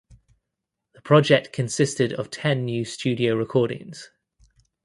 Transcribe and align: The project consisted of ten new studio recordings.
The 0.95 1.01
project 1.03 1.53
consisted 1.53 2.11
of 2.11 2.31
ten 2.31 2.65
new 2.65 2.85
studio 2.85 3.35
recordings. 3.35 4.09